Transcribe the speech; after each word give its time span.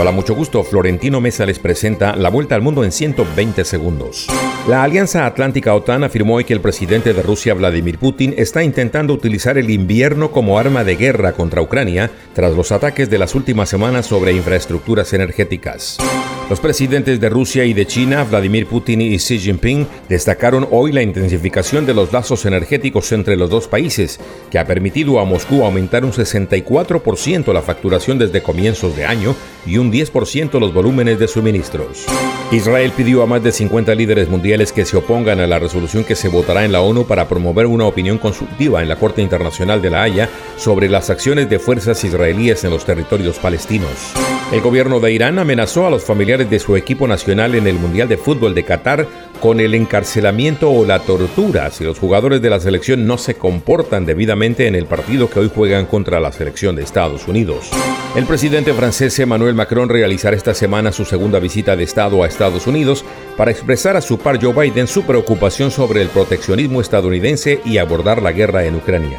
Hola, 0.00 0.12
mucho 0.12 0.34
gusto. 0.34 0.64
Florentino 0.64 1.20
Mesa 1.20 1.44
les 1.44 1.58
presenta 1.58 2.16
la 2.16 2.30
vuelta 2.30 2.54
al 2.54 2.62
mundo 2.62 2.84
en 2.84 2.90
120 2.90 3.66
segundos. 3.66 4.28
La 4.66 4.82
Alianza 4.82 5.26
Atlántica 5.26 5.74
OTAN 5.74 6.04
afirmó 6.04 6.36
hoy 6.36 6.44
que 6.44 6.54
el 6.54 6.62
presidente 6.62 7.12
de 7.12 7.20
Rusia, 7.20 7.52
Vladimir 7.52 7.98
Putin, 7.98 8.32
está 8.38 8.62
intentando 8.62 9.12
utilizar 9.12 9.58
el 9.58 9.68
invierno 9.68 10.30
como 10.30 10.58
arma 10.58 10.84
de 10.84 10.96
guerra 10.96 11.32
contra 11.32 11.60
Ucrania 11.60 12.10
tras 12.32 12.56
los 12.56 12.72
ataques 12.72 13.10
de 13.10 13.18
las 13.18 13.34
últimas 13.34 13.68
semanas 13.68 14.06
sobre 14.06 14.32
infraestructuras 14.32 15.12
energéticas. 15.12 15.98
Los 16.50 16.58
presidentes 16.58 17.20
de 17.20 17.28
Rusia 17.28 17.64
y 17.64 17.74
de 17.74 17.86
China, 17.86 18.24
Vladimir 18.24 18.66
Putin 18.66 19.02
y 19.02 19.18
Xi 19.18 19.38
Jinping, 19.38 19.86
destacaron 20.08 20.66
hoy 20.72 20.90
la 20.90 21.00
intensificación 21.00 21.86
de 21.86 21.94
los 21.94 22.12
lazos 22.12 22.44
energéticos 22.44 23.12
entre 23.12 23.36
los 23.36 23.50
dos 23.50 23.68
países, 23.68 24.18
que 24.50 24.58
ha 24.58 24.66
permitido 24.66 25.20
a 25.20 25.24
Moscú 25.24 25.62
aumentar 25.62 26.04
un 26.04 26.10
64% 26.10 27.52
la 27.52 27.62
facturación 27.62 28.18
desde 28.18 28.42
comienzos 28.42 28.96
de 28.96 29.04
año 29.04 29.36
y 29.64 29.78
un 29.78 29.89
10% 29.90 30.58
los 30.58 30.72
volúmenes 30.72 31.18
de 31.18 31.28
suministros. 31.28 32.06
Israel 32.52 32.92
pidió 32.96 33.22
a 33.22 33.26
más 33.26 33.42
de 33.42 33.52
50 33.52 33.94
líderes 33.94 34.28
mundiales 34.28 34.72
que 34.72 34.84
se 34.84 34.96
opongan 34.96 35.38
a 35.38 35.46
la 35.46 35.58
resolución 35.58 36.02
que 36.02 36.16
se 36.16 36.28
votará 36.28 36.64
en 36.64 36.72
la 36.72 36.80
ONU 36.80 37.06
para 37.06 37.28
promover 37.28 37.66
una 37.66 37.86
opinión 37.86 38.18
consultiva 38.18 38.82
en 38.82 38.88
la 38.88 38.96
Corte 38.96 39.22
Internacional 39.22 39.80
de 39.80 39.90
la 39.90 40.02
Haya 40.02 40.28
sobre 40.56 40.88
las 40.88 41.10
acciones 41.10 41.48
de 41.48 41.58
fuerzas 41.58 42.02
israelíes 42.02 42.64
en 42.64 42.70
los 42.70 42.84
territorios 42.84 43.38
palestinos. 43.38 44.12
El 44.52 44.62
gobierno 44.62 44.98
de 44.98 45.12
Irán 45.12 45.38
amenazó 45.38 45.86
a 45.86 45.90
los 45.90 46.02
familiares 46.02 46.50
de 46.50 46.58
su 46.58 46.76
equipo 46.76 47.06
nacional 47.06 47.54
en 47.54 47.68
el 47.68 47.76
Mundial 47.76 48.08
de 48.08 48.16
Fútbol 48.16 48.52
de 48.52 48.64
Qatar 48.64 49.06
con 49.40 49.58
el 49.58 49.74
encarcelamiento 49.74 50.70
o 50.70 50.84
la 50.84 51.00
tortura 51.00 51.70
si 51.70 51.84
los 51.84 51.98
jugadores 51.98 52.42
de 52.42 52.50
la 52.50 52.60
selección 52.60 53.06
no 53.06 53.18
se 53.18 53.34
comportan 53.34 54.04
debidamente 54.04 54.66
en 54.66 54.74
el 54.74 54.86
partido 54.86 55.28
que 55.30 55.40
hoy 55.40 55.50
juegan 55.52 55.86
contra 55.86 56.20
la 56.20 56.30
selección 56.30 56.76
de 56.76 56.82
Estados 56.82 57.26
Unidos. 57.26 57.70
El 58.14 58.26
presidente 58.26 58.74
francés 58.74 59.18
Emmanuel 59.18 59.54
Macron 59.54 59.88
realizará 59.88 60.36
esta 60.36 60.52
semana 60.54 60.92
su 60.92 61.04
segunda 61.04 61.38
visita 61.38 61.76
de 61.76 61.84
Estado 61.84 62.22
a 62.22 62.26
Estados 62.26 62.66
Unidos 62.66 63.04
para 63.36 63.50
expresar 63.50 63.96
a 63.96 64.00
su 64.00 64.18
par 64.18 64.42
Joe 64.42 64.52
Biden 64.52 64.86
su 64.86 65.04
preocupación 65.04 65.70
sobre 65.70 66.02
el 66.02 66.08
proteccionismo 66.08 66.80
estadounidense 66.80 67.60
y 67.64 67.78
abordar 67.78 68.20
la 68.22 68.32
guerra 68.32 68.64
en 68.64 68.76
Ucrania. 68.76 69.18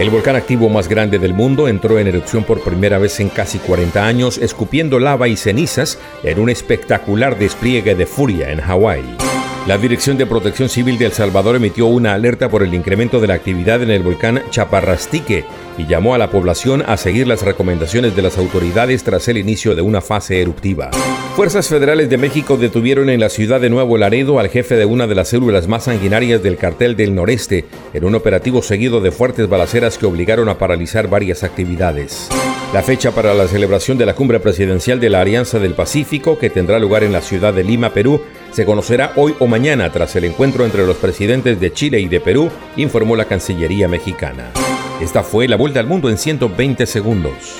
El 0.00 0.08
volcán 0.08 0.34
activo 0.34 0.70
más 0.70 0.88
grande 0.88 1.18
del 1.18 1.34
mundo 1.34 1.68
entró 1.68 1.98
en 1.98 2.06
erupción 2.06 2.42
por 2.42 2.62
primera 2.62 2.98
vez 2.98 3.20
en 3.20 3.28
casi 3.28 3.58
40 3.58 4.06
años, 4.06 4.38
escupiendo 4.38 4.98
lava 4.98 5.28
y 5.28 5.36
cenizas 5.36 5.98
en 6.22 6.40
un 6.40 6.48
espectacular 6.48 7.38
despliegue 7.38 7.94
de 7.94 8.06
furia 8.06 8.50
en 8.50 8.62
Hawái. 8.62 9.29
La 9.66 9.76
Dirección 9.76 10.16
de 10.16 10.26
Protección 10.26 10.68
Civil 10.68 10.98
de 10.98 11.06
El 11.06 11.12
Salvador 11.12 11.54
emitió 11.54 11.86
una 11.86 12.14
alerta 12.14 12.48
por 12.48 12.62
el 12.62 12.74
incremento 12.74 13.20
de 13.20 13.26
la 13.26 13.34
actividad 13.34 13.82
en 13.82 13.90
el 13.90 14.02
volcán 14.02 14.42
Chaparrastique 14.50 15.44
y 15.76 15.86
llamó 15.86 16.14
a 16.14 16.18
la 16.18 16.30
población 16.30 16.82
a 16.86 16.96
seguir 16.96 17.28
las 17.28 17.42
recomendaciones 17.42 18.16
de 18.16 18.22
las 18.22 18.38
autoridades 18.38 19.04
tras 19.04 19.28
el 19.28 19.36
inicio 19.36 19.74
de 19.74 19.82
una 19.82 20.00
fase 20.00 20.40
eruptiva. 20.40 20.90
Fuerzas 21.36 21.68
federales 21.68 22.08
de 22.08 22.16
México 22.16 22.56
detuvieron 22.56 23.10
en 23.10 23.20
la 23.20 23.28
ciudad 23.28 23.60
de 23.60 23.70
Nuevo 23.70 23.98
Laredo 23.98 24.40
al 24.40 24.48
jefe 24.48 24.76
de 24.76 24.86
una 24.86 25.06
de 25.06 25.14
las 25.14 25.28
células 25.28 25.68
más 25.68 25.84
sanguinarias 25.84 26.42
del 26.42 26.56
cartel 26.56 26.96
del 26.96 27.14
noreste 27.14 27.66
en 27.92 28.04
un 28.04 28.14
operativo 28.14 28.62
seguido 28.62 29.00
de 29.00 29.12
fuertes 29.12 29.48
balaceras 29.48 29.98
que 29.98 30.06
obligaron 30.06 30.48
a 30.48 30.58
paralizar 30.58 31.08
varias 31.08 31.44
actividades. 31.44 32.28
La 32.72 32.84
fecha 32.84 33.10
para 33.10 33.34
la 33.34 33.48
celebración 33.48 33.98
de 33.98 34.06
la 34.06 34.14
cumbre 34.14 34.38
presidencial 34.38 35.00
de 35.00 35.10
la 35.10 35.22
Alianza 35.22 35.58
del 35.58 35.74
Pacífico, 35.74 36.38
que 36.38 36.50
tendrá 36.50 36.78
lugar 36.78 37.02
en 37.02 37.12
la 37.12 37.20
ciudad 37.20 37.52
de 37.52 37.64
Lima, 37.64 37.90
Perú, 37.90 38.22
se 38.52 38.64
conocerá 38.64 39.12
hoy 39.16 39.34
o 39.40 39.48
mañana 39.48 39.90
tras 39.90 40.14
el 40.14 40.24
encuentro 40.24 40.64
entre 40.64 40.86
los 40.86 40.96
presidentes 40.96 41.58
de 41.58 41.72
Chile 41.72 41.98
y 41.98 42.06
de 42.06 42.20
Perú, 42.20 42.48
informó 42.76 43.16
la 43.16 43.24
Cancillería 43.24 43.88
mexicana. 43.88 44.52
Esta 45.00 45.24
fue 45.24 45.48
la 45.48 45.56
vuelta 45.56 45.80
al 45.80 45.88
mundo 45.88 46.10
en 46.10 46.16
120 46.16 46.86
segundos. 46.86 47.56